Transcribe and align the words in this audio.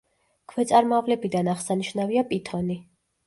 ქვეწარმავლებიდან 0.53 1.51
აღსანიშნავია 1.53 2.23
პითონი. 2.35 2.79